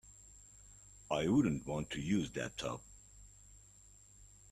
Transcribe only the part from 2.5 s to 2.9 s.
tub.